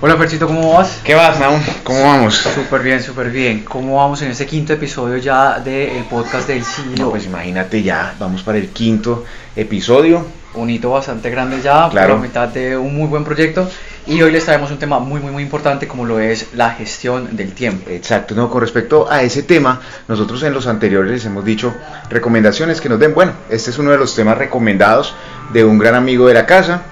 [0.00, 1.00] Hola Fercito, ¿cómo vas?
[1.02, 1.60] ¿Qué vas, Naum?
[1.82, 2.34] ¿Cómo vamos?
[2.36, 3.64] Súper bien, súper bien.
[3.64, 7.04] ¿Cómo vamos en este quinto episodio ya del podcast del siglo?
[7.06, 9.24] No, pues imagínate ya, vamos para el quinto
[9.56, 10.26] episodio.
[10.54, 12.14] Un hito bastante grande ya, Claro.
[12.14, 13.68] por mitad de un muy buen proyecto.
[14.06, 17.34] Y hoy les traemos un tema muy, muy, muy importante como lo es la gestión
[17.34, 17.88] del tiempo.
[17.90, 21.72] Exacto, no, con respecto a ese tema, nosotros en los anteriores les hemos dicho
[22.10, 23.14] recomendaciones que nos den.
[23.14, 25.14] Bueno, este es uno de los temas recomendados
[25.54, 26.82] de un gran amigo de la casa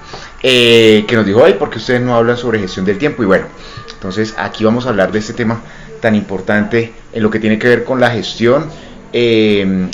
[0.43, 3.23] eh, que nos dijo, ay, porque ustedes no hablan sobre gestión del tiempo?
[3.23, 3.45] Y bueno,
[3.93, 5.61] entonces aquí vamos a hablar de este tema
[6.01, 8.67] tan importante en lo que tiene que ver con la gestión
[9.13, 9.87] eh,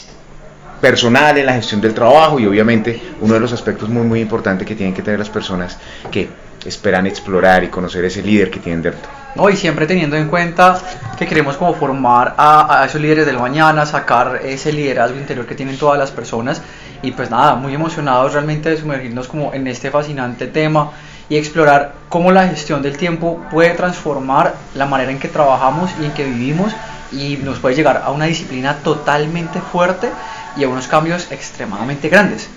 [0.81, 4.67] personal, en la gestión del trabajo y obviamente uno de los aspectos muy, muy importantes
[4.67, 5.77] que tienen que tener las personas
[6.09, 6.29] que
[6.65, 9.09] esperan explorar y conocer ese líder que tienen dentro.
[9.35, 9.49] ¿no?
[9.49, 10.79] Y siempre teniendo en cuenta
[11.17, 15.55] que queremos como formar a, a esos líderes del mañana, sacar ese liderazgo interior que
[15.55, 16.61] tienen todas las personas
[17.01, 20.91] y pues nada, muy emocionados realmente de sumergirnos como en este fascinante tema
[21.29, 26.05] y explorar cómo la gestión del tiempo puede transformar la manera en que trabajamos y
[26.05, 26.73] en que vivimos
[27.11, 30.09] y nos puede llegar a una disciplina totalmente fuerte
[30.57, 32.49] y a unos cambios extremadamente grandes.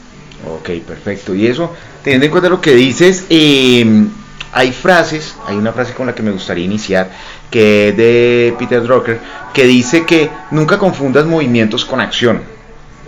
[0.49, 1.35] Ok, perfecto.
[1.35, 4.07] Y eso, teniendo en cuenta lo que dices, eh,
[4.53, 7.11] hay frases, hay una frase con la que me gustaría iniciar,
[7.51, 9.21] que es de Peter Drucker,
[9.53, 12.52] que dice que nunca confundas movimientos con acción.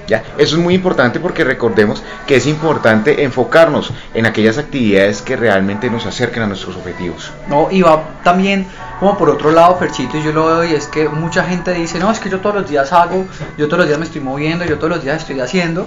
[0.06, 0.22] ¿Ya?
[0.38, 5.88] Eso es muy importante porque recordemos que es importante enfocarnos en aquellas actividades que realmente
[5.90, 7.32] nos acerquen a nuestros objetivos.
[7.48, 7.68] ¿no?
[7.70, 8.66] Y va también
[9.00, 11.98] como por otro lado, Ferchito, y yo lo veo y es que mucha gente dice,
[11.98, 13.24] no, es que yo todos los días hago,
[13.58, 15.86] yo todos los días me estoy moviendo, yo todos los días estoy haciendo,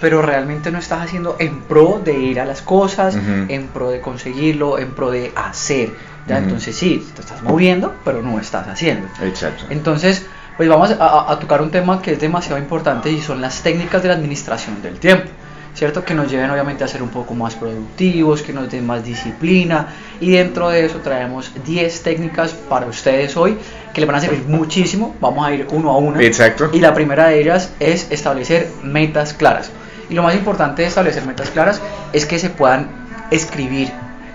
[0.00, 3.44] pero realmente no estás haciendo en pro de ir a las cosas, Ujú.
[3.48, 5.90] en pro de conseguirlo, en pro de hacer.
[6.26, 6.36] ¿ya?
[6.36, 6.44] Ujú.
[6.44, 9.06] Entonces sí, te estás moviendo, pero no estás haciendo.
[9.22, 9.64] Exacto.
[9.70, 14.02] Entonces, pues vamos a, tocar un tema que es demasiado importante y son las técnicas
[14.02, 15.28] de la administración del tiempo.
[15.72, 16.04] ¿Cierto?
[16.04, 19.86] Que nos lleven obviamente a ser un poco más productivos, que nos den más disciplina
[20.20, 23.56] y dentro de eso traemos 10 técnicas para ustedes hoy
[23.94, 25.14] que les van a servir muchísimo.
[25.20, 26.20] Vamos a ir uno a uno.
[26.20, 26.70] Exacto.
[26.72, 29.70] Y la primera de ellas es establecer metas claras.
[30.10, 31.80] Y lo más importante de establecer metas claras
[32.12, 32.88] es que se puedan
[33.30, 33.92] escribir,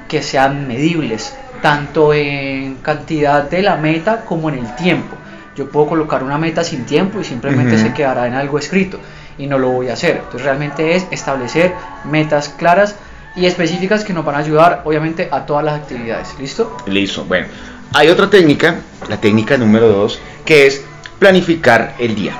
[0.08, 5.18] que sean medibles, tanto en cantidad de la meta como en el tiempo.
[5.56, 9.00] Yo puedo colocar una meta sin tiempo y simplemente se quedará en algo escrito
[9.38, 10.18] y no lo voy a hacer.
[10.18, 11.74] Entonces realmente es establecer
[12.04, 12.96] metas claras
[13.36, 16.36] y específicas que nos van a ayudar obviamente a todas las actividades.
[16.40, 16.78] ¿Listo?
[16.88, 17.26] Listo.
[17.26, 17.48] Bueno,
[17.94, 18.76] hay otra técnica,
[19.10, 20.84] la técnica número dos, que es
[21.20, 22.34] planificar el día.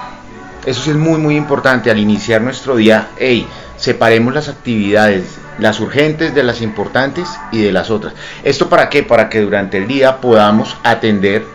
[0.66, 3.10] Eso sí es muy, muy importante al iniciar nuestro día.
[3.18, 3.48] Hey,
[3.78, 5.24] separemos las actividades,
[5.60, 8.14] las urgentes de las importantes y de las otras.
[8.44, 9.04] ¿Esto para qué?
[9.04, 11.46] Para que durante el día podamos atender,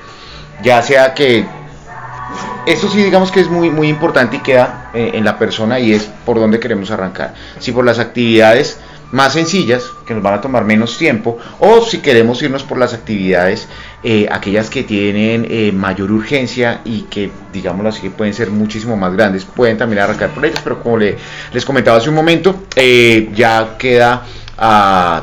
[0.62, 1.44] ya sea que
[2.66, 5.92] esto sí digamos que es muy, muy importante y queda eh, en la persona y
[5.92, 7.34] es por dónde queremos arrancar.
[7.58, 8.78] Si por las actividades
[9.12, 12.94] más sencillas, que nos van a tomar menos tiempo, o si queremos irnos por las
[12.94, 13.66] actividades,
[14.04, 19.12] eh, aquellas que tienen eh, mayor urgencia y que, digámoslo así, pueden ser muchísimo más
[19.14, 21.16] grandes, pueden también arrancar por ellas, pero como le-
[21.52, 22.54] les comentaba hace un momento,
[23.34, 24.22] ya queda
[24.56, 25.22] a-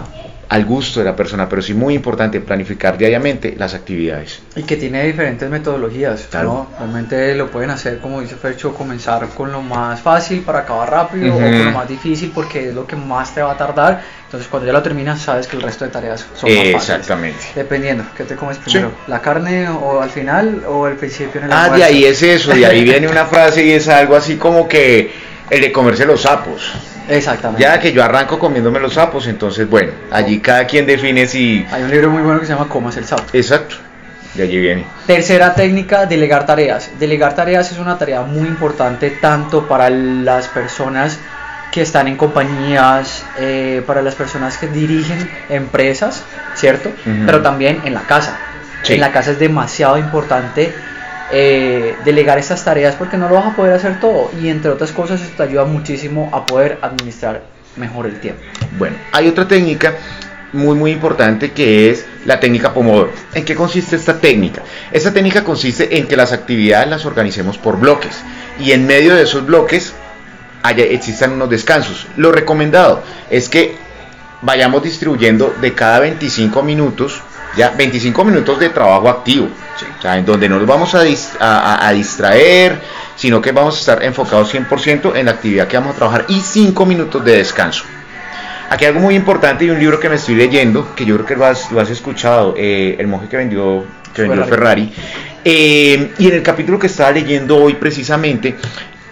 [0.49, 4.39] al gusto de la persona, pero sí muy importante planificar diariamente las actividades.
[4.55, 6.67] Y que tiene diferentes metodologías, Claro.
[6.71, 6.77] ¿no?
[6.79, 11.35] Realmente lo pueden hacer, como dice Fercho, comenzar con lo más fácil para acabar rápido
[11.35, 14.01] o con lo más difícil porque es lo que más te va a tardar.
[14.23, 16.75] Entonces cuando ya lo terminas sabes que el resto de tareas son más fáciles.
[16.75, 17.39] Exactamente.
[17.53, 18.91] Dependiendo, ¿qué te comes primero?
[19.07, 21.77] ¿La carne o al final o al principio en el Ah, almuerzo?
[21.85, 25.11] de ahí es eso, de ahí viene una frase y es algo así como que
[25.49, 26.71] el de comerse los sapos.
[27.09, 27.61] Exactamente.
[27.61, 31.65] Ya que yo arranco comiéndome los sapos, entonces bueno, allí cada quien define si...
[31.71, 33.23] Hay un libro muy bueno que se llama Comas el sapo.
[33.33, 33.75] Exacto,
[34.33, 34.85] de allí viene.
[35.05, 36.91] Tercera técnica, delegar tareas.
[36.99, 41.19] Delegar tareas es una tarea muy importante tanto para las personas
[41.71, 46.23] que están en compañías, eh, para las personas que dirigen empresas,
[46.55, 46.91] ¿cierto?
[47.25, 48.37] Pero también en la casa.
[48.83, 48.93] Sí.
[48.93, 50.73] En la casa es demasiado importante
[51.31, 54.91] eh, delegar estas tareas porque no lo vas a poder hacer todo y entre otras
[54.91, 57.43] cosas esto te ayuda muchísimo a poder administrar
[57.75, 58.41] mejor el tiempo.
[58.77, 59.95] Bueno, hay otra técnica
[60.53, 63.11] muy muy importante que es la técnica Pomodoro.
[63.33, 64.61] ¿En qué consiste esta técnica?
[64.91, 68.17] Esta técnica consiste en que las actividades las organicemos por bloques
[68.59, 69.93] y en medio de esos bloques
[70.63, 72.07] haya, existan unos descansos.
[72.15, 73.75] Lo recomendado es que
[74.41, 77.21] vayamos distribuyendo de cada 25 minutos,
[77.57, 81.35] ya 25 minutos de trabajo activo, o sea, en donde no nos vamos a, dis-
[81.39, 82.79] a- a- a distraer,
[83.15, 86.39] sino que vamos a estar enfocados 100% en la actividad que vamos a trabajar y
[86.39, 87.83] 5 minutos de descanso.
[88.69, 91.25] Aquí hay algo muy importante y un libro que me estoy leyendo, que yo creo
[91.25, 94.91] que lo has, lo has escuchado, eh, El monje que vendió, que vendió Ferrari.
[94.93, 95.37] Ferrari.
[95.45, 98.55] Eh, y en el capítulo que estaba leyendo hoy precisamente,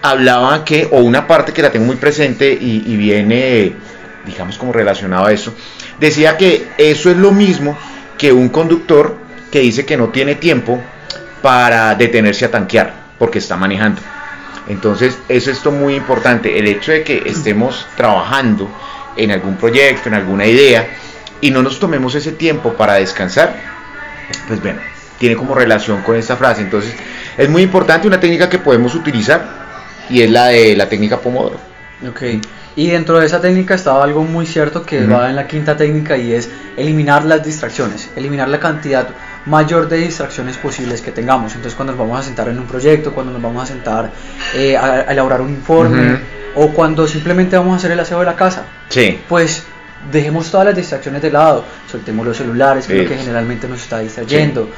[0.01, 3.73] hablaba que, o una parte que la tengo muy presente y, y viene,
[4.25, 5.53] digamos, como relacionado a eso,
[5.99, 7.77] decía que eso es lo mismo
[8.25, 9.15] que un conductor
[9.51, 10.81] que dice que no tiene tiempo
[11.43, 14.01] para detenerse a tanquear porque está manejando.
[14.67, 18.67] Entonces, es esto muy importante, el hecho de que estemos trabajando
[19.15, 20.87] en algún proyecto, en alguna idea,
[21.39, 23.61] y no nos tomemos ese tiempo para descansar,
[24.47, 24.79] pues bueno,
[25.19, 26.63] tiene como relación con esta frase.
[26.63, 26.95] Entonces,
[27.37, 29.45] es muy importante una técnica que podemos utilizar
[30.09, 31.59] y es la de la técnica Pomodoro.
[32.09, 32.23] Ok,
[32.75, 35.13] y dentro de esa técnica estaba algo muy cierto que Ujú.
[35.13, 39.07] va en la quinta técnica y es eliminar las distracciones, eliminar la cantidad
[39.45, 41.53] mayor de distracciones posibles que tengamos.
[41.53, 44.11] Entonces cuando nos vamos a sentar en un proyecto, cuando nos vamos a sentar
[44.55, 46.21] eh, a, a elaborar un informe Ujú.
[46.55, 49.63] o cuando simplemente vamos a hacer el aseo de la casa, Sí, pues
[50.11, 53.81] dejemos todas las distracciones de lado, soltemos los celulares, que es lo que generalmente nos
[53.81, 54.69] está distrayendo,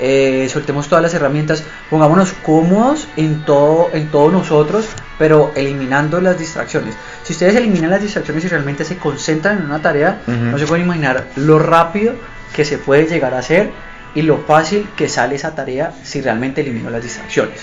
[0.00, 4.86] eh, soltemos todas las herramientas, pongámonos cómodos en todo, en todos nosotros,
[5.18, 6.94] pero eliminando las distracciones.
[7.22, 10.84] Si ustedes eliminan las distracciones y realmente se concentran en una tarea, no se pueden
[10.84, 12.14] imaginar lo rápido
[12.54, 13.70] que se puede llegar a hacer
[14.14, 17.60] y lo fácil que sale esa tarea si realmente elimino las distracciones.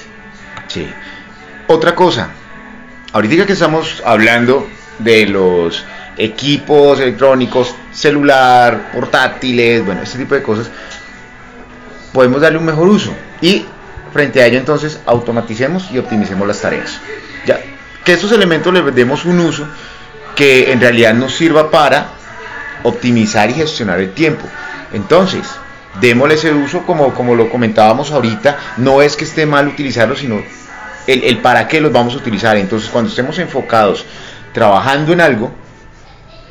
[0.68, 0.88] sí.
[1.66, 2.28] Otra cosa,
[3.14, 4.68] ahorita que estamos hablando
[5.00, 5.86] de los
[6.18, 10.70] equipos electrónicos, celular, portátiles, bueno, este tipo de cosas,
[12.12, 13.66] podemos darle un mejor uso y
[14.12, 17.00] frente a ello entonces automaticemos y optimicemos las tareas.
[18.04, 19.68] Que estos elementos les demos un uso
[20.36, 22.10] que en realidad nos sirva para
[22.84, 24.46] optimizar y gestionar el tiempo.
[24.92, 25.48] Entonces,
[26.02, 30.42] démosle ese uso como, como lo comentábamos ahorita, no es que esté mal utilizarlo, sino
[31.08, 32.58] el, el para qué los vamos a utilizar.
[32.58, 34.06] Entonces, cuando estemos enfocados
[34.54, 35.52] trabajando en algo,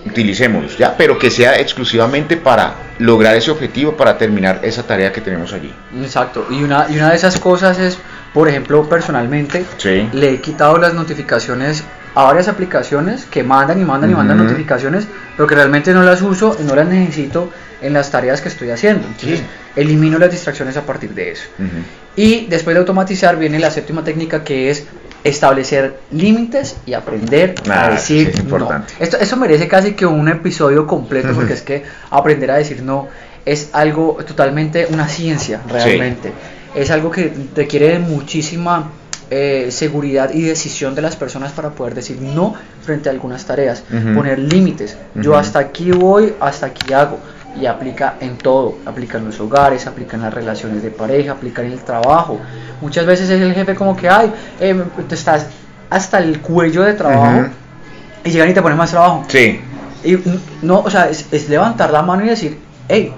[0.07, 0.97] utilicémoslos, ¿ya?
[0.97, 5.73] Pero que sea exclusivamente para lograr ese objetivo, para terminar esa tarea que tenemos allí.
[6.03, 7.99] Exacto, y una, y una de esas cosas es,
[8.35, 10.09] por ejemplo, personalmente, Sí.
[10.13, 11.85] le he quitado las notificaciones
[12.15, 15.07] a varias aplicaciones que mandan y mandan y mandan notificaciones,
[15.37, 17.51] pero que realmente no las uso y no las necesito
[17.81, 19.07] en las tareas que estoy haciendo.
[19.07, 19.47] Entonces, Sí.
[19.77, 21.45] elimino las distracciones a partir de eso.
[22.17, 24.85] Y después de automatizar viene la séptima técnica que es
[25.25, 28.93] establecer límites y aprender Ah, a decir es importante.
[28.99, 29.05] no.
[29.05, 33.09] Esto, eso merece casi que un episodio completo porque es que aprender a decir no
[33.47, 36.33] es algo totalmente una ciencia realmente.
[36.75, 38.91] Es algo que requiere de muchísima
[39.31, 43.83] eh, seguridad y decisión de las personas para poder decir no frente a algunas tareas,
[44.15, 44.97] poner límites.
[45.15, 47.19] Yo hasta aquí voy, hasta aquí hago.
[47.59, 51.63] Y aplica en todo, aplica en los hogares, aplica en las relaciones de pareja, aplica
[51.63, 52.41] en el trabajo.
[52.81, 55.47] Muchas veces es el jefe como que, ay, eh, te estás
[55.91, 57.49] hasta el cuello de trabajo
[58.25, 59.25] y llegan y te ponen más trabajo.
[59.29, 59.61] Sí,
[60.05, 62.59] Y mm, no, o sea, es, es levantar la mano y decir,
[62.89, 63.15] hey,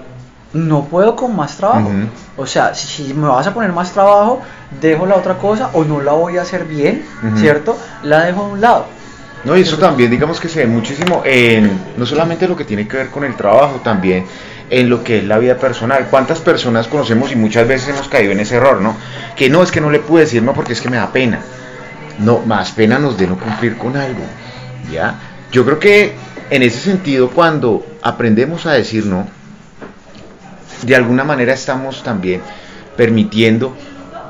[0.54, 1.90] no puedo con más trabajo.
[2.36, 4.40] O sea, si, si me vas a poner más trabajo,
[4.80, 7.04] dejo la otra cosa o no la voy a hacer bien.
[7.36, 7.76] ¿cierto?
[8.02, 8.86] La dejo a un lado.
[9.44, 12.88] No, y eso también, digamos que se ve muchísimo en no solamente lo que tiene
[12.88, 14.24] que ver con el trabajo, también
[14.70, 16.06] en lo que es la vida personal.
[16.08, 18.96] ¿Cuántas personas conocemos y muchas veces hemos caído en ese error, ¿no?
[19.36, 21.40] Que no, es que no le pude decir no porque es que me da pena.
[22.18, 24.22] No, más pena nos de no cumplir con algo,
[24.90, 25.18] ¿ya?
[25.52, 26.14] Yo creo que
[26.50, 29.26] en ese sentido, cuando aprendemos a decir no,
[30.84, 32.40] de alguna manera estamos también
[32.96, 33.76] permitiendo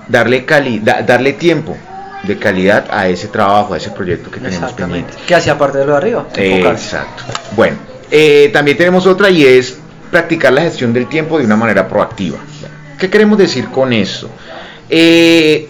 [0.08, 1.76] darle, cali da- darle tiempo
[2.22, 5.12] de calidad a ese trabajo, a ese proyecto que tenemos pendiente.
[5.26, 6.26] Que hacia parte de lo de arriba.
[6.34, 7.22] Exacto.
[7.54, 7.76] Bueno,
[8.10, 9.78] eh, también tenemos otra y es
[10.10, 12.38] practicar la gestión del tiempo de una manera proactiva.
[12.98, 14.30] ¿Qué queremos decir con eso?
[14.88, 15.68] Eh,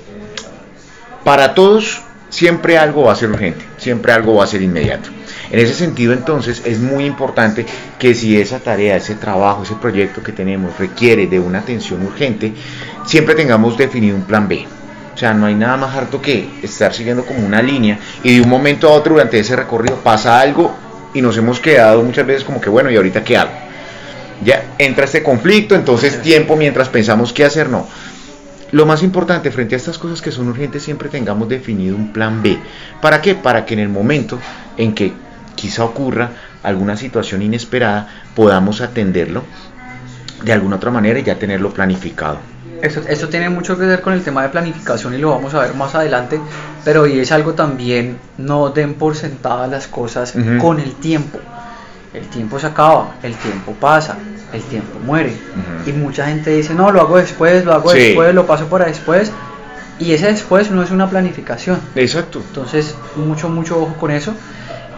[1.25, 5.09] para todos siempre algo va a ser urgente, siempre algo va a ser inmediato.
[5.55, 7.65] En ese sentido, entonces, es muy importante
[7.97, 12.53] que si esa tarea, ese trabajo, ese proyecto que tenemos requiere de una atención urgente,
[13.07, 14.67] siempre tengamos definido un plan B.
[15.15, 18.41] O sea, no hay nada más harto que estar siguiendo como una línea y de
[18.41, 20.75] un momento a otro durante ese recorrido pasa algo
[21.15, 23.53] y nos hemos quedado muchas veces como que, bueno, ¿y ahorita qué hago?
[24.45, 27.87] Ya entra este conflicto, entonces tiempo mientras pensamos qué hacer, no.
[28.73, 32.43] Lo más importante frente a estas cosas que son urgentes siempre tengamos definido un plan
[32.43, 32.59] B.
[33.01, 33.37] ¿Para qué?
[33.37, 34.41] Para que en el momento
[34.77, 35.13] en que
[35.55, 36.31] quizá ocurra
[36.63, 39.43] alguna situación inesperada podamos atenderlo
[40.43, 42.39] de alguna otra manera y ya tenerlo planificado.
[42.83, 45.61] Esto, esto tiene mucho que ver con el tema de planificación y lo vamos a
[45.61, 46.39] ver más adelante,
[46.85, 50.59] pero y es algo también, no den por sentadas las cosas Ujú.
[50.59, 51.39] con el tiempo.
[52.13, 54.17] El tiempo se acaba, el tiempo pasa,
[54.53, 55.31] el tiempo muere.
[55.31, 55.91] Ujú.
[55.91, 57.99] Y mucha gente dice, no, lo hago después, lo hago Sí.
[57.99, 59.33] después, lo paso para después.
[59.99, 61.81] Y ese después no es una planificación.
[61.95, 62.43] Exacto.
[62.47, 64.35] Entonces, mucho, mucho ojo con eso.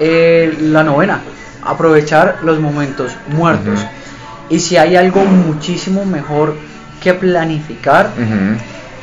[0.00, 1.20] Eh, la novena,
[1.64, 3.80] aprovechar los momentos muertos.
[4.48, 6.54] Y si hay algo muchísimo mejor
[7.02, 8.10] que planificar,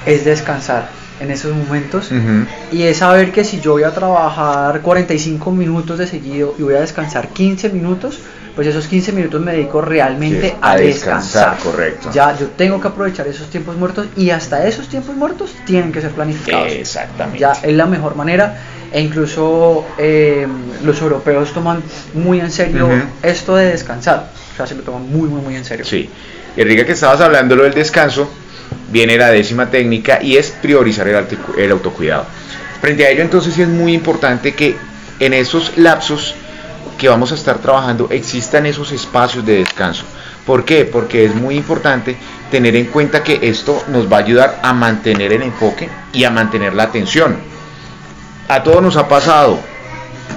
[0.05, 0.89] es descansar.
[1.19, 2.11] en esos momentos
[2.71, 6.73] y es saber que si yo voy a trabajar 45 minutos de seguido y voy
[6.73, 8.19] a descansar 15 minutos,
[8.55, 11.57] pues esos 15 minutos me dedico realmente a, descansar.
[11.57, 12.09] Correcto.
[12.13, 16.01] Ya yo tengo que aprovechar esos tiempos muertos y hasta esos tiempos muertos tienen que
[16.01, 16.71] ser planificados.
[16.71, 17.39] Exactamente.
[17.39, 18.57] Ya es la mejor manera
[18.93, 20.47] e incluso eh,
[20.83, 21.81] los europeos toman
[22.13, 22.87] muy en serio
[23.23, 24.29] esto de descansar.
[24.53, 25.83] O sea, se lo toman muy, muy, muy en serio.
[25.83, 26.07] Sí.
[26.55, 28.29] Enrique, que estabas hablando lo del descanso,
[28.91, 31.25] viene la décima técnica y es priorizar el,
[31.57, 32.27] el autocuidado.
[32.79, 34.75] Frente a ello, entonces, sí es muy importante que
[35.19, 36.35] en esos lapsos
[36.99, 40.05] que vamos a estar trabajando existan esos espacios de descanso.
[40.45, 40.85] ¿Por qué?
[40.85, 42.15] Porque es muy importante
[42.51, 46.29] tener en cuenta que esto nos va a ayudar a mantener el enfoque y a
[46.29, 47.52] mantener la atención.
[48.53, 49.57] A todos nos ha pasado,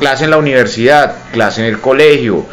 [0.01, 2.47] clase en la universidad, clase en el colegio,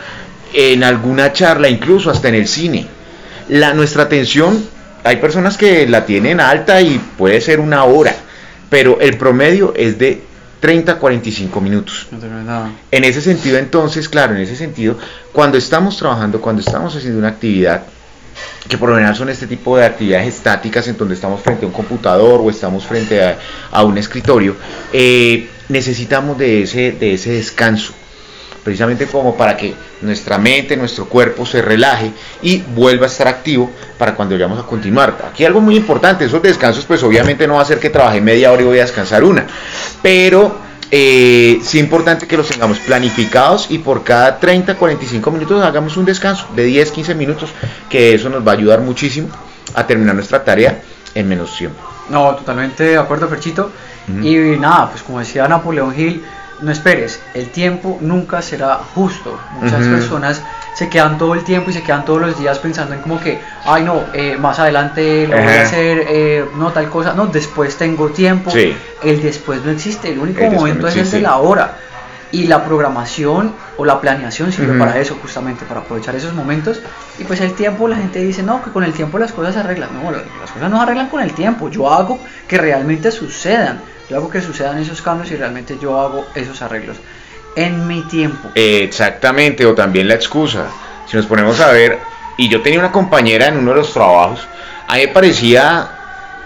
[0.53, 2.85] en alguna charla, incluso hasta en el cine.
[3.47, 4.61] La, nuestra atención,
[5.05, 8.13] hay personas que la tienen alta y puede ser una hora,
[8.69, 10.21] pero el promedio es de
[10.59, 12.07] 30 45 minutos.
[12.91, 14.97] En ese sentido, entonces, claro, en ese sentido,
[15.31, 17.83] cuando estamos trabajando, cuando estamos haciendo una actividad,
[18.67, 21.67] que por lo general son este tipo de actividades estáticas en donde estamos frente a
[21.67, 23.37] un computador o estamos frente
[23.71, 24.55] a, un escritorio,
[24.91, 27.93] eh, necesitamos de ese, de ese descanso
[28.63, 33.69] precisamente como para que nuestra mente, nuestro cuerpo se relaje y vuelva a estar activo
[33.97, 35.17] para cuando vayamos a continuar.
[35.29, 38.51] Aquí algo muy importante, esos descansos pues obviamente no va a ser que trabaje media
[38.51, 39.45] hora y voy a descansar una,
[40.01, 40.55] pero
[40.89, 45.97] eh, sí es importante que los tengamos planificados y por cada 30, 45 minutos hagamos
[45.97, 47.49] un descanso de 10, 15 minutos,
[47.89, 49.29] que eso nos va a ayudar muchísimo
[49.73, 50.81] a terminar nuestra tarea
[51.15, 51.92] en menos tiempo.
[52.09, 53.71] No, totalmente de acuerdo, Ferchito.
[54.21, 56.23] Y nada, pues como decía Napoleón Hill,
[56.61, 59.39] no esperes, el tiempo nunca será justo.
[59.59, 60.41] Muchas personas
[60.75, 63.39] se quedan todo el tiempo y se quedan todos los días pensando en como que,
[63.65, 67.77] ay no, eh, más adelante lo voy a hacer, eh, no tal cosa, no, después
[67.77, 68.51] tengo tiempo.
[69.03, 71.77] El después no existe, el único momento es el de la hora.
[72.33, 76.81] Y la programación o la planeación sirve para eso, justamente, para aprovechar esos momentos.
[77.17, 79.61] Y pues el tiempo, la gente dice, no, que con el tiempo las cosas se
[79.61, 79.89] arreglan.
[79.93, 81.69] No, las cosas no se arreglan con el tiempo.
[81.69, 86.25] Yo hago que realmente sucedan yo hago que sucedan esos cambios y realmente yo hago
[86.35, 86.97] esos arreglos
[87.55, 88.49] en mi tiempo.
[88.55, 90.65] Exactamente, o también la excusa.
[91.07, 91.99] Si nos ponemos a ver,
[92.37, 94.47] y yo tenía una compañera en uno de los trabajos,
[94.87, 96.02] a mí me parecía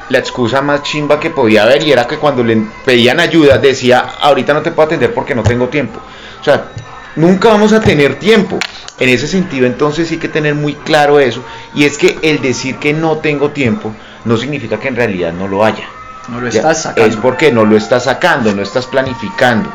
[0.09, 4.15] la excusa más chimba que podía haber y era que cuando le pedían ayuda decía,
[4.21, 5.99] ahorita no te puedo atender porque no tengo tiempo.
[6.39, 6.69] O sea,
[7.15, 8.57] nunca vamos a tener tiempo.
[8.99, 11.43] En ese sentido, entonces sí hay que tener muy claro eso.
[11.75, 13.93] Y es que el decir que no tengo tiempo
[14.25, 15.87] no significa que en realidad no lo haya.
[16.29, 17.09] No lo estás sacando.
[17.09, 19.71] Es porque no lo estás sacando, no estás planificando.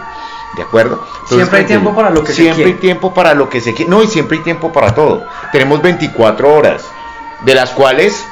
[0.56, 1.06] ¿De acuerdo?
[1.26, 2.54] siempre hay tiempo para lo que se quiere.
[2.54, 3.90] Siempre hay tiempo para lo que se quiere.
[3.90, 5.24] No, y siempre hay tiempo para todo.
[5.52, 6.84] Tenemos 24 horas,
[7.44, 8.22] de las cuales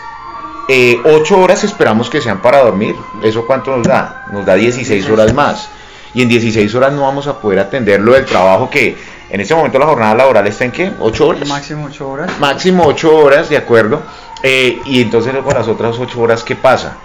[0.73, 2.95] eh, 8 horas esperamos que sean para dormir.
[3.25, 4.27] ¿Eso cuánto nos da?
[4.31, 5.69] Nos da 16 horas más.
[6.15, 8.97] Y en 16 horas no vamos a poder atender lo del trabajo que
[9.31, 10.93] en este momento la jornada laboral está en qué?
[11.01, 11.49] 8 horas.
[11.49, 12.31] Máximo 8 horas.
[12.39, 14.01] Máximo 8 horas, ¿de acuerdo?
[14.45, 16.97] Eh, y entonces con las otras 8 horas, ¿qué pasa?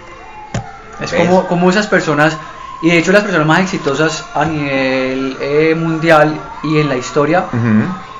[1.01, 2.37] Es como, como esas personas,
[2.83, 7.45] y de hecho las personas más exitosas a nivel eh, mundial y en la historia,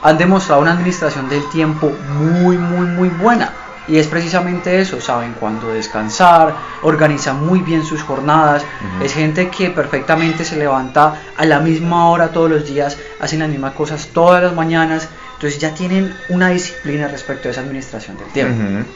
[0.02, 3.54] han demostrado una administración del tiempo muy, muy, muy buena.
[3.88, 8.64] Y es precisamente eso, saben cuándo descansar, organizan muy bien sus jornadas,
[9.04, 13.50] es gente que perfectamente se levanta a la misma hora todos los días, hacen las
[13.50, 18.28] mismas cosas todas las mañanas, entonces ya tienen una disciplina respecto a esa administración del
[18.30, 18.90] tiempo.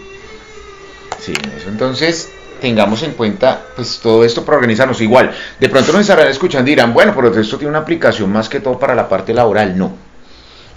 [1.19, 5.01] Sí, eso entonces tengamos en cuenta pues todo esto para organizarnos.
[5.01, 8.50] Igual, de pronto nos estarán escuchando y dirán, bueno, pero esto tiene una aplicación más
[8.50, 9.77] que todo para la parte laboral.
[9.77, 10.09] No.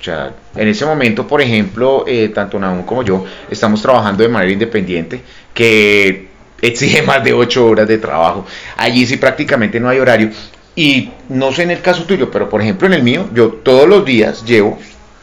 [0.02, 4.28] O sea, en ese momento, por ejemplo, eh, tanto Naum como yo estamos trabajando de
[4.28, 5.22] manera independiente,
[5.54, 6.26] que
[6.60, 8.44] exige más de 8 horas de trabajo.
[8.76, 10.30] Allí sí prácticamente no hay horario.
[10.74, 13.88] Y no sé en el caso tuyo, pero por ejemplo en el mío, yo todos
[13.88, 14.76] los días llevo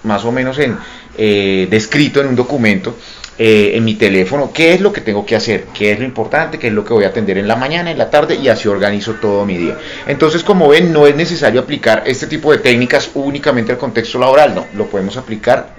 [0.04, 0.78] más o menos en
[1.18, 2.96] eh, descrito en un documento
[3.42, 6.60] eh, en mi teléfono qué es lo que tengo que hacer, qué es lo importante,
[6.60, 8.68] qué es lo que voy a atender en la mañana, en la tarde y así
[8.68, 9.78] organizo todo mi día.
[10.08, 14.54] Entonces, como ven, no es necesario aplicar este tipo de técnicas únicamente al contexto laboral,
[14.54, 15.74] no, lo podemos aplicar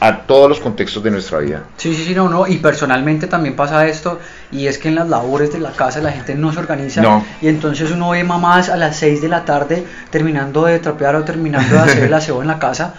[0.00, 1.64] a todos los contextos de nuestra vida.
[1.78, 4.20] Sí, sí, sí, no, no, y personalmente también pasa esto,
[4.52, 7.48] y es que en las labores de la casa la gente no se organiza, y
[7.48, 11.74] entonces uno ve mamás a las 6 de la tarde terminando de trapear o terminando
[11.74, 12.92] de hacer el aseo en la casa,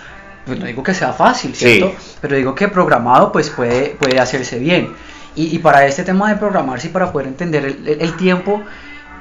[0.47, 1.93] pues no digo que sea fácil, ¿cierto?
[2.21, 4.93] Pero digo que programado pues puede, puede hacerse bien.
[5.35, 8.63] Y, para este tema de programarse y para poder entender el, tiempo,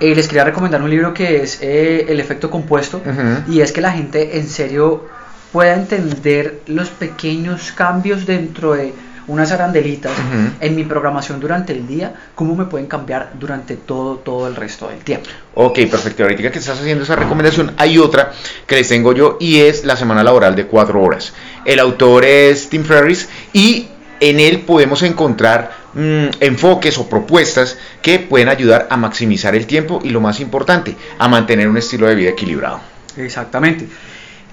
[0.00, 3.02] eh, les quería recomendar un libro que es eh, El efecto compuesto,
[3.46, 5.04] y es que la gente en serio
[5.52, 8.94] pueda entender los pequeños cambios dentro de
[9.28, 10.12] unas arandelitas
[10.60, 14.88] en mi programación durante el día, ¿cómo me pueden cambiar durante todo, todo el resto
[14.88, 15.28] del tiempo?
[15.54, 16.22] Ok, perfecto.
[16.22, 18.32] Ahorita que estás haciendo esa recomendación, hay otra
[18.66, 21.32] que les tengo yo y es la semana laboral de cuatro horas.
[21.64, 23.88] El autor es Tim Ferriss y
[24.20, 30.00] en él podemos encontrar mm, enfoques o propuestas que pueden ayudar a maximizar el tiempo
[30.02, 32.80] y lo más importante, a mantener un estilo de vida equilibrado.
[33.16, 33.86] Exactamente.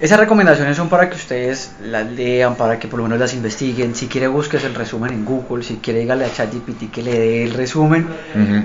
[0.00, 3.94] Esas recomendaciones son para que ustedes las lean, para que por lo menos las investiguen.
[3.94, 5.62] Si quiere, busques el resumen en Google.
[5.62, 8.04] Si quiere, dígale a ChatGPT que le dé el resumen.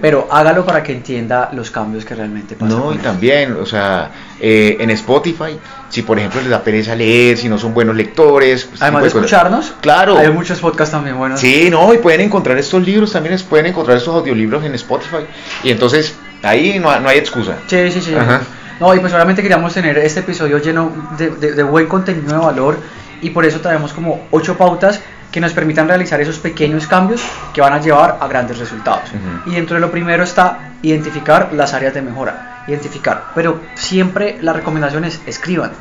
[0.02, 2.80] Pero hágalo para que entienda los cambios que realmente pasan.
[2.80, 3.04] No, y eso.
[3.04, 4.10] también, o sea,
[4.42, 5.60] eh, en Spotify,
[5.90, 9.10] si por ejemplo les da pereza leer, si no son buenos lectores, pues, Además de
[9.12, 9.26] cosas.
[9.26, 10.18] escucharnos, Claro.
[10.18, 11.40] hay muchos podcasts también buenos.
[11.40, 15.28] Sí, no, y pueden encontrar estos libros, también pueden encontrar estos audiolibros en Spotify.
[15.64, 17.58] Y entonces, ahí no, no hay excusa.
[17.68, 18.16] Sí, sí, sí.
[18.16, 18.42] Ajá.
[18.80, 22.46] No, y pues obviamente queríamos tener este episodio lleno de, de- de buen contenido de
[22.46, 22.78] valor
[23.22, 27.22] y por eso traemos como ocho pautas que nos permitan realizar esos pequeños cambios
[27.54, 29.10] que van a llevar a grandes resultados.
[29.46, 34.54] Y dentro de lo primero está identificar las áreas de mejora, identificar, pero siempre la
[34.54, 35.72] recomendación es escriban,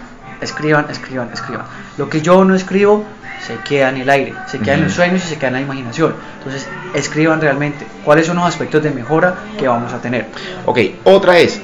[0.41, 1.65] escriban, escriban, escriban.
[1.97, 3.05] Lo que yo no escribo
[3.47, 5.61] se queda en el aire, se queda en los sueños y se queda en la
[5.63, 6.15] imaginación.
[6.39, 10.27] Entonces, escriban realmente cuáles son los aspectos de mejora que vamos a tener.
[10.67, 11.59] Ok, otra es,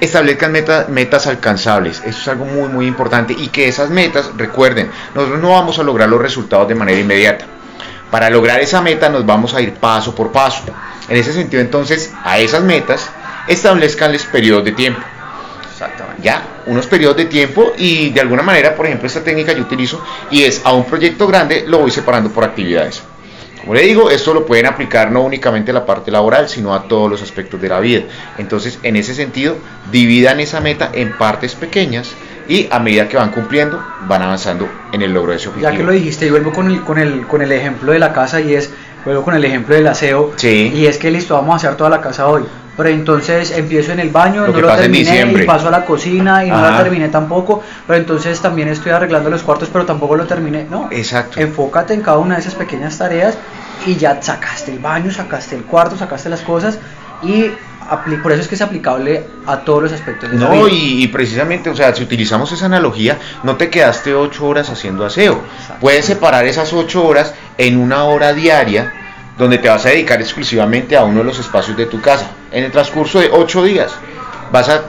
[0.00, 1.98] establezcan meta- metas alcanzables.
[2.04, 3.34] Eso es algo muy, muy importante.
[3.36, 7.46] Y que esas metas, recuerden, nosotros no vamos a lograr los resultados de manera inmediata.
[8.10, 10.62] Para lograr esa meta nos vamos a ir paso por paso.
[11.08, 13.10] En ese sentido, entonces, a esas metas,
[13.48, 15.00] establezcanles periodos de tiempo.
[15.72, 16.22] Exactamente.
[16.22, 20.02] ya unos periodos de tiempo y de alguna manera, por ejemplo, esta técnica yo utilizo
[20.30, 23.02] y es a un proyecto grande lo voy separando por actividades.
[23.64, 26.82] Como le digo, esto lo pueden aplicar no únicamente a la parte laboral, sino a
[26.82, 28.02] todos los aspectos de la vida.
[28.36, 29.56] Entonces, en ese sentido,
[29.90, 32.14] dividan esa meta en partes pequeñas
[32.46, 35.70] y a medida que van cumpliendo, van avanzando en el logro de ese objetivo.
[35.70, 38.12] Ya que lo dijiste, yo vuelvo con el, con el, con el ejemplo de la
[38.12, 38.70] casa y es,
[39.02, 40.32] vuelvo con el ejemplo del aseo.
[40.36, 40.70] Sí.
[40.74, 42.42] Y es que listo, vamos a hacer toda la casa hoy.
[42.76, 46.44] Pero entonces empiezo en el baño, Lo no lo terminé y paso a la cocina
[46.44, 47.62] y no la terminé tampoco.
[47.86, 50.66] Pero entonces también estoy arreglando los cuartos, pero tampoco lo terminé.
[50.68, 50.88] No.
[50.90, 51.40] Exacto.
[51.40, 53.38] Enfócate en cada una de esas pequeñas tareas
[53.86, 56.78] y ya sacaste el baño, sacaste el cuarto, sacaste las cosas
[57.22, 57.50] y
[58.22, 61.08] por eso es que es aplicable a todos los aspectos de la No, y, y
[61.08, 65.42] precisamente, o sea, si utilizamos esa analogía, no te quedaste ocho horas haciendo aseo.
[65.60, 65.80] Exacto.
[65.80, 68.92] Puedes separar esas ocho horas en una hora diaria
[69.38, 72.26] donde te vas a dedicar exclusivamente a uno de los espacios de tu casa.
[72.52, 73.92] En el transcurso de ocho días
[74.52, 74.82] vas a,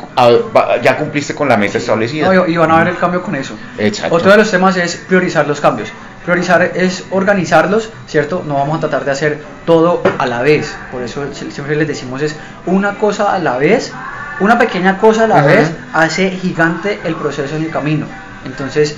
[0.82, 2.32] ya cumpliste con la meta establecida.
[2.32, 3.56] No, y, van a ver el cambio con eso.
[3.80, 4.16] Exacto.
[4.16, 5.90] Otro de los temas es priorizar los cambios.
[6.24, 8.44] Priorizar es organizarlos, ¿cierto?
[8.48, 10.76] No vamos a tratar de hacer todo a la vez.
[10.92, 12.36] Por eso si- siempre les decimos es
[12.68, 13.92] una cosa a la vez,
[14.40, 18.06] una pequeña cosa a la vez hace gigante el proceso en el camino.
[18.46, 18.96] Entonces,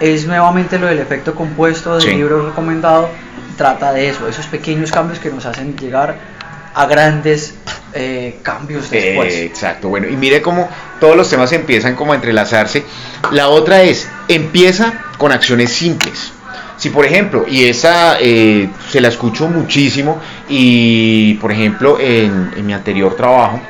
[0.00, 2.10] es nuevamente lo del efecto compuesto del Sí.
[2.16, 3.08] libro recomendado.
[3.62, 6.16] Trata de eso, esos pequeños cambios que nos hacen llegar
[6.74, 7.54] a grandes
[7.94, 9.32] eh, cambios después.
[9.34, 12.82] Eh, exacto, bueno, y mire cómo todos los temas empiezan como a entrelazarse.
[13.30, 16.32] La otra es, empieza con acciones simples.
[16.76, 22.66] Si por ejemplo, y esa eh, se la escucho muchísimo, y por ejemplo en, en
[22.66, 23.60] mi anterior trabajo,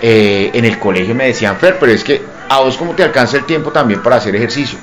[0.00, 3.36] eh, en el colegio me decían, Fer, pero es que a vos cómo te alcanza
[3.36, 4.78] el tiempo también para hacer ejercicio.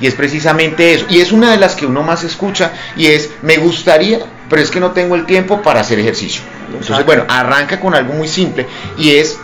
[0.00, 1.06] Y es precisamente eso.
[1.08, 4.70] Y es una de las que uno más escucha y es, me gustaría, pero es
[4.70, 6.42] que no tengo el tiempo para hacer ejercicio.
[6.66, 9.38] Entonces, bueno, arranca con algo muy simple y es,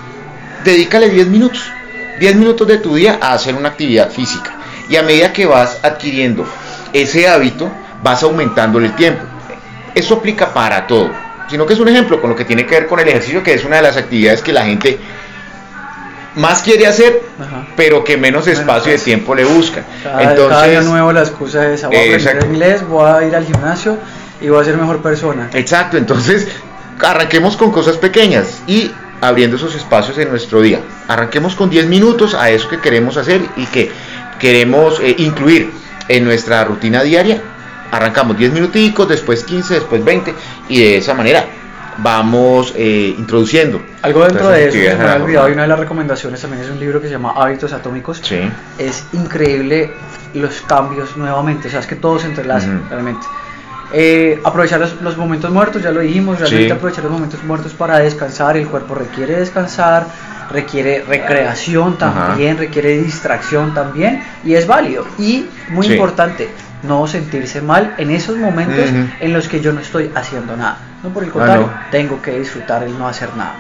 [0.65, 1.71] dedícale 10 minutos.
[2.19, 4.55] 10 minutos de tu día a hacer una actividad física.
[4.89, 6.47] Y a medida que vas adquiriendo
[6.93, 7.71] ese hábito,
[8.03, 9.25] vas aumentando el tiempo.
[9.95, 11.11] Eso aplica para todo.
[11.49, 13.55] Sino que es un ejemplo con lo que tiene que ver con el ejercicio, que
[13.55, 14.99] es una de las actividades que la gente
[16.37, 17.67] más quiere hacer, Ajá.
[17.77, 19.85] pero que menos Menos espacio de tiempo le busca.
[20.03, 23.37] Cada, cada Entonces, año nuevo la excusa es, voy a aprender inglés, voy a ir
[23.37, 23.99] al gimnasio
[24.41, 25.51] y voy a ser mejor persona.
[25.55, 26.49] Exacto, entonces
[27.01, 30.81] arranquemos con cosas pequeñas y abriendo esos espacios en nuestro día.
[31.09, 33.91] Arranquemos con 10 minutos a eso que queremos hacer y que
[34.39, 35.71] queremos eh, incluir
[36.09, 37.41] en nuestra rutina diaria.
[37.91, 40.35] Arrancamos 10 minuticos, después 15, después 20
[40.69, 41.47] y de esa manera
[41.99, 43.81] vamos eh, introduciendo.
[44.03, 46.41] Algo dentro de eso, se me a la había olvidado, y una de las recomendaciones
[46.41, 48.21] también es un libro que se llama Hábitos Atómicos.
[48.23, 48.41] Sí.
[48.79, 49.93] Es increíble
[50.35, 52.79] los cambios nuevamente, o sea, es que todo se entrelaza Ujú.
[52.91, 53.27] realmente.
[53.93, 56.73] Eh, aprovechar los, los momentos muertos, ya lo dijimos, realmente Sí.
[56.73, 60.07] aprovechar los momentos muertos para descansar, el cuerpo requiere descansar,
[60.51, 62.29] requiere recreación Ajá.
[62.29, 65.07] también, requiere distracción también, y es válido.
[65.19, 65.93] Y muy Sí.
[65.93, 66.49] importante,
[66.87, 68.89] no sentirse mal en esos momentos
[69.21, 70.79] en los que yo no estoy haciendo nada.
[71.03, 71.91] No, por el Ah, contrario, no.
[71.91, 73.55] tengo que disfrutar el no hacer nada.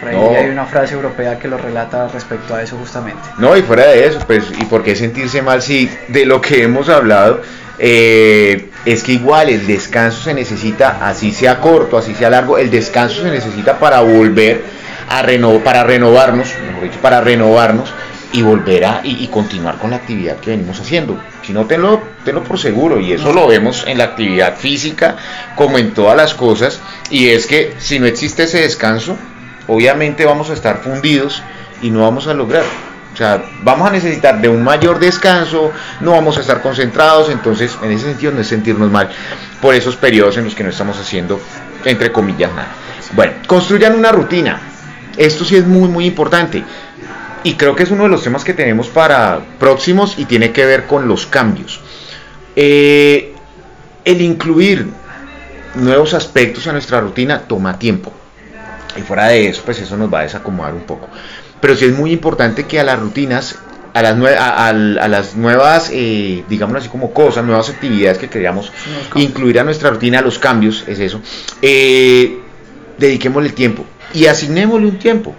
[0.00, 0.30] Por ahí No.
[0.30, 3.20] hay una frase europea que lo relata respecto a eso justamente.
[3.38, 6.62] No, y fuera de eso, pues, ¿y por qué sentirse mal si de lo que
[6.62, 7.42] hemos hablado,
[7.78, 12.70] eh, es que igual el descanso se necesita, así sea corto, así sea largo, el
[12.70, 14.62] descanso se necesita para volver
[15.08, 17.92] a renovar, para renovarnos, mejor dicho, para renovarnos
[18.32, 21.18] y volver a y, y continuar con la actividad que venimos haciendo.
[21.50, 25.16] Si no, tenlo, tenlo por seguro, y eso lo vemos en la actividad física
[25.56, 29.16] como en todas las cosas, y es que si no existe ese descanso,
[29.66, 31.42] obviamente vamos a estar fundidos
[31.82, 32.62] y no vamos a lograr.
[33.12, 37.76] O sea, vamos a necesitar de un mayor descanso, no vamos a estar concentrados, entonces
[37.82, 39.10] en ese sentido no es sentirnos mal
[39.60, 41.40] por esos periodos en los que no estamos haciendo,
[41.84, 42.68] entre comillas, nada.
[43.14, 44.60] Bueno, construyan una rutina.
[45.16, 46.62] Esto sí es muy, muy importante.
[47.42, 50.66] Y creo que es uno de los temas que tenemos para próximos y tiene que
[50.66, 51.80] ver con los cambios.
[52.54, 53.32] Eh,
[54.04, 54.86] el incluir
[55.74, 58.12] nuevos aspectos a nuestra rutina toma tiempo.
[58.96, 61.08] Y fuera de eso, pues eso nos va a desacomodar un poco.
[61.60, 63.56] Pero sí es muy importante que a las rutinas,
[63.94, 68.18] a las, nue a, a, a las nuevas, eh, digamos así como cosas, nuevas actividades
[68.18, 68.72] que queríamos
[69.14, 71.20] incluir a nuestra rutina, a los cambios, es eso,
[71.62, 72.38] eh,
[72.98, 75.34] dediquémosle tiempo y asignémosle un tiempo.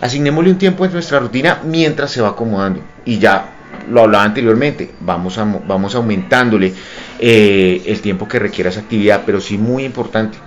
[0.00, 2.80] Asignémosle un tiempo en nuestra rutina mientras se va acomodando.
[3.04, 3.54] Y ya
[3.90, 6.74] lo hablaba anteriormente, vamos, a, vamos aumentándole
[7.18, 10.38] eh, el tiempo que requiera esa actividad, pero sí muy importante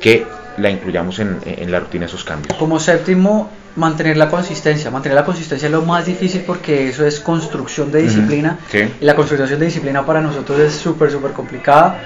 [0.00, 0.26] que
[0.58, 2.56] la incluyamos en, en la rutina esos cambios.
[2.58, 4.90] Como séptimo, mantener la consistencia.
[4.90, 8.58] Mantener la consistencia es lo más difícil porque eso es construcción de disciplina.
[8.60, 8.88] Uh -huh.
[8.88, 8.94] sí.
[9.00, 11.98] Y la construcción de disciplina para nosotros es súper, súper complicada.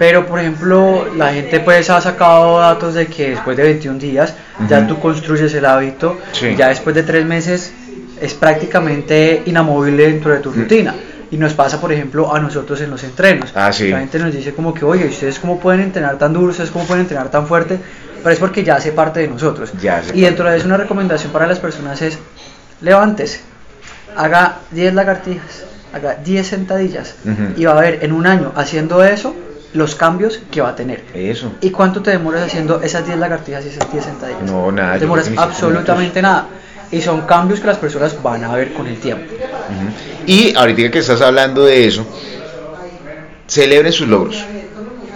[0.00, 4.32] Pero, por ejemplo, la gente pues ha sacado datos de que después de 21 días
[4.58, 4.68] uh -huh.
[4.68, 6.16] ya tú construyes el hábito.
[6.32, 6.56] Sí.
[6.56, 7.70] Ya después de 3 meses
[8.18, 10.94] es prácticamente inamovible dentro de tu rutina.
[11.30, 13.52] Y nos pasa, por ejemplo, a nosotros en los entrenos.
[13.54, 13.88] Ah, sí.
[13.88, 16.50] La gente nos dice como que, oye, ¿ustedes cómo pueden entrenar tan duro?
[16.50, 17.78] ¿Ustedes cómo pueden entrenar tan fuerte?
[18.22, 19.70] Pero es porque ya hace parte de nosotros.
[19.82, 22.18] Ya y dentro de eso una recomendación para las personas es,
[22.80, 23.40] levántese,
[24.16, 27.58] haga 10 lagartijas, haga 10 sentadillas Uh -huh.
[27.58, 29.34] y va a ver en un año haciendo eso
[29.72, 31.04] los cambios que va a tener.
[31.14, 31.52] Eso.
[31.60, 34.42] ¿Y cuánto te demoras haciendo esas 10 lagartijas y esas 10 sentadillas?
[34.42, 34.88] No, nada.
[34.88, 36.48] No te demoras absolutamente nada.
[36.90, 39.32] Y son cambios que las personas van a ver con el tiempo.
[39.32, 40.26] Uh -huh.
[40.26, 42.04] Y ahorita que estás hablando de eso,
[43.46, 44.44] celebren sus logros.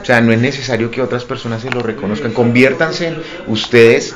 [0.00, 2.32] O sea, no es necesario que otras personas se lo reconozcan.
[2.32, 4.14] Conviértanse en ustedes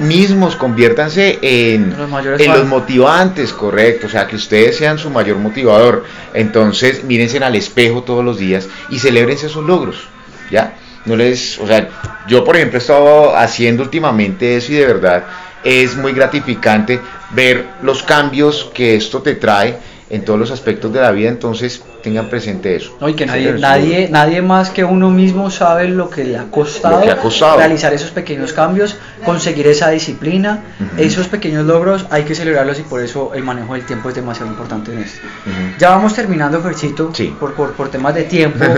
[0.00, 4.06] mismos, conviértanse en, los, en los motivantes, correcto.
[4.06, 6.04] O sea, que ustedes sean su mayor motivador.
[6.34, 10.08] Entonces, mírense al espejo todos los días y celebrense esos logros.
[10.50, 10.74] ¿Ya?
[11.06, 11.88] No les, o sea,
[12.28, 15.24] yo por ejemplo he estado haciendo últimamente eso y de verdad
[15.64, 19.78] es muy gratificante ver los cambios que esto te trae
[20.10, 22.96] en todos los aspectos de la vida, entonces tengan presente eso.
[23.00, 26.44] No, y que nadie, nadie, nadie más que uno mismo sabe lo que le ha
[26.44, 27.58] costado, ha costado.
[27.58, 31.00] realizar esos pequeños cambios, conseguir esa disciplina, uh -huh.
[31.00, 34.50] esos pequeños logros hay que celebrarlos y por eso el manejo del tiempo es demasiado
[34.50, 35.20] importante en esto.
[35.46, 35.78] Uh -huh.
[35.78, 37.34] Ya vamos terminando, Ferchito, sí.
[37.38, 38.64] por, por, por temas de tiempo.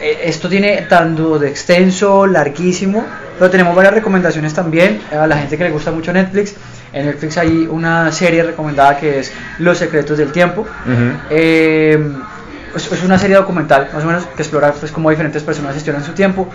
[0.00, 3.04] esto tiene tanto de extenso, larguísimo,
[3.38, 6.54] pero tenemos varias recomendaciones también a la gente que le gusta mucho Netflix.
[6.92, 10.60] En Netflix hay una serie recomendada que es Los secretos del tiempo.
[10.62, 11.18] Uh -huh.
[11.30, 12.12] eh,
[12.74, 16.04] es, es, una serie documental, más o menos, que explora pues, cómo diferentes personas gestionan
[16.04, 16.48] su tiempo.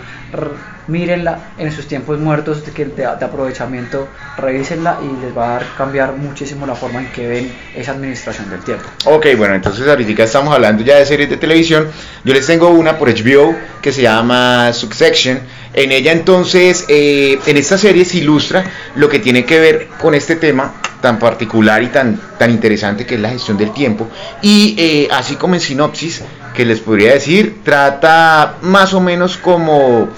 [0.88, 6.14] Mírenla en sus tiempos muertos de, de, de, aprovechamiento, revísenla y les va a cambiar
[6.14, 8.86] muchísimo la forma en que ven esa administración del tiempo.
[9.06, 11.88] Ok, bueno, entonces ahorita estamos hablando ya de series de televisión.
[12.24, 15.40] Yo les tengo una por HBO que se llama Succession.
[15.74, 18.64] En ella entonces, eh, en esta serie se ilustra
[18.96, 23.16] lo que tiene que ver con este tema tan particular y tan, tan interesante que
[23.16, 24.08] es la gestión del tiempo.
[24.42, 26.22] Y eh, así como en sinopsis,
[26.54, 30.10] que les podría decir, trata más o menos como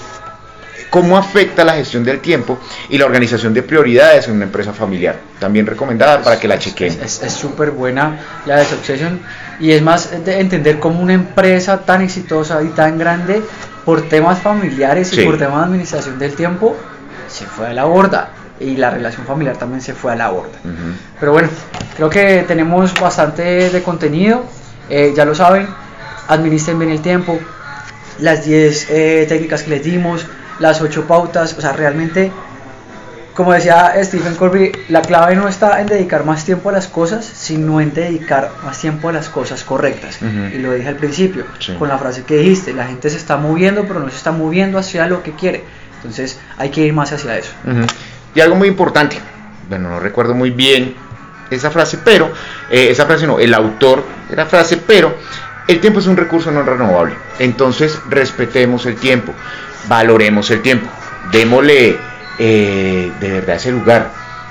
[0.90, 2.58] cómo afecta la gestión del tiempo
[2.90, 5.16] y la organización de prioridades en una empresa familiar.
[5.38, 6.98] También recomendada para que la chequen.
[7.02, 9.20] Es súper buena la de Succession
[9.58, 13.42] y es más de entender cómo una empresa tan exitosa y tan grande
[13.86, 15.22] por temas familiares y Sí.
[15.24, 16.76] por temas de administración del tiempo
[17.26, 18.30] se fue a la borda
[18.62, 20.58] y la relación familiar también se fue a la borda.
[20.64, 20.94] Ujú.
[21.20, 21.48] Pero bueno,
[21.96, 24.44] creo que tenemos bastante de contenido,
[24.88, 25.66] eh, ya lo saben,
[26.28, 27.38] administren bien el tiempo,
[28.18, 30.26] las 10 eh, técnicas que les dimos,
[30.58, 32.30] las 8 pautas, o sea, realmente,
[33.34, 37.24] como decía Stephen Corby, la clave no está en dedicar más tiempo a las cosas,
[37.24, 40.18] sino en dedicar más tiempo a las cosas correctas.
[40.20, 40.54] Ujú.
[40.54, 41.74] Y lo dije al principio, Sí.
[41.78, 44.78] con la frase que dijiste, la gente se está moviendo, pero no se está moviendo
[44.78, 45.64] hacia lo que quiere.
[45.96, 47.52] Entonces hay que ir más hacia eso.
[47.64, 47.86] Ujú.
[48.34, 49.18] Y algo muy importante,
[49.68, 50.94] bueno, no recuerdo muy bien
[51.50, 52.32] esa frase, pero,
[52.70, 55.14] eh, esa frase no, el autor de la frase, pero
[55.68, 57.14] el tiempo es un recurso no renovable.
[57.38, 59.32] Entonces, respetemos el tiempo,
[59.88, 60.88] valoremos el tiempo,
[61.30, 61.98] démosle
[62.38, 64.10] eh, de verdad ese lugar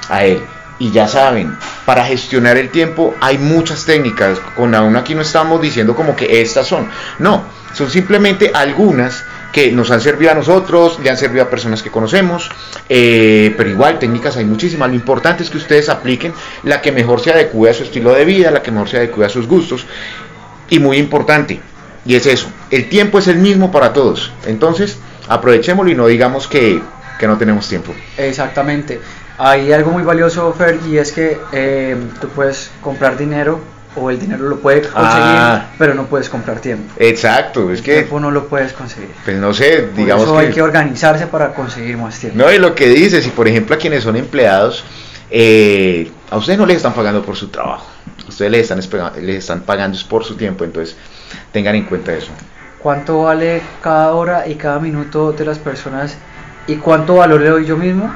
[0.10, 0.42] a él.
[0.80, 4.40] Y ya saben, para gestionar el tiempo hay muchas técnicas.
[4.56, 6.90] Con aún aquí no estamos diciendo como que estas son.
[7.20, 11.84] No, son simplemente algunas que nos han servido a nosotros, le han servido a personas
[11.84, 12.50] que conocemos,
[12.88, 14.90] eh, pero igual técnicas hay muchísimas.
[14.90, 16.34] Lo importante es que ustedes apliquen
[16.64, 19.26] la que mejor se adecue a su estilo de vida, la que mejor se adecue
[19.26, 19.86] a sus gustos.
[20.70, 21.60] Y muy importante,
[22.06, 24.32] y es eso, el tiempo es el mismo para todos.
[24.46, 26.82] Entonces, aprovechémoslo y no digamos que,
[27.20, 27.94] que no tenemos tiempo.
[28.18, 29.02] Exactamente.
[29.38, 33.60] Hay algo muy valioso, Fer, y es que eh, tú puedes comprar dinero
[33.96, 35.66] o el dinero lo puedes conseguir, Ah.
[35.78, 36.94] pero no puedes comprar tiempo.
[36.98, 39.10] Exacto, es El que, tiempo no lo puedes conseguir.
[39.26, 40.46] pues no sé, Por digamos eso que...
[40.46, 42.38] hay que organizarse para conseguir más tiempo.
[42.38, 44.84] No, y lo que dice, si por ejemplo a quienes son empleados,
[45.30, 47.86] eh, a ustedes no les están pagando por su trabajo,
[48.28, 50.96] ustedes les están, les están pagando por su tiempo, entonces
[51.52, 52.32] tengan en cuenta eso.
[52.80, 56.18] ¿Cuánto vale cada hora y cada minuto de las personas
[56.68, 58.12] y cuánto valor le doy yo mismo?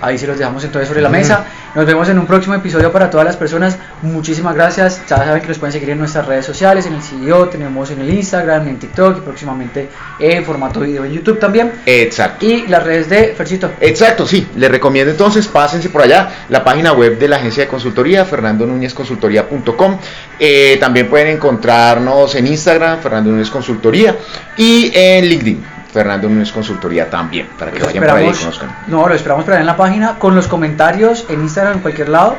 [0.00, 1.46] Ahí se los dejamos entonces sobre la mesa.
[1.74, 3.78] Nos vemos en un próximo episodio para todas las personas.
[4.02, 5.02] Muchísimas gracias.
[5.08, 8.00] Ya saben que los pueden seguir en nuestras redes sociales, en el CEO, tenemos en
[8.00, 11.72] el Instagram, en TikTok y próximamente en formato video en YouTube también.
[11.86, 12.46] Exacto.
[12.46, 13.70] Y las redes de Fercito.
[13.80, 14.46] Exacto, sí.
[14.56, 19.98] Les recomiendo entonces, pásense por allá, la página web de la agencia de consultoría, fernandonúñezconsultoría.com.
[20.38, 24.16] Eh, también pueden encontrarnos en Instagram, Fernando Núñez Consultoría,
[24.56, 25.64] y en LinkedIn,
[25.96, 28.76] Fernando Núñez Consultoría también, para que Los vayan por ahí y conozcan.
[28.86, 32.10] no, lo esperamos por ahí en la página con los comentarios en Instagram en cualquier
[32.10, 32.36] lado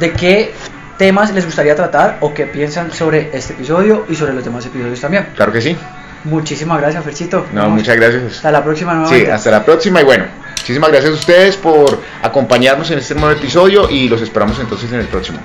[0.00, 0.54] de qué
[0.96, 5.00] temas les gustaría tratar o qué piensan sobre este episodio y sobre los demás episodios
[5.00, 5.26] también.
[5.36, 5.76] Claro que sí.
[6.24, 7.44] Muchísimas gracias, Ferchito.
[7.52, 8.36] No, muchas gracias.
[8.36, 9.32] Hasta la próxima Sí, nuevamente.
[9.32, 10.24] hasta la próxima y bueno,
[10.58, 15.00] muchísimas gracias a ustedes por acompañarnos en este nuevo episodio y los esperamos entonces en
[15.00, 15.38] el próximo.